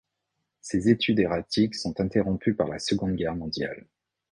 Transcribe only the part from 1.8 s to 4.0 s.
interrompues par la Seconde Guerre mondiale.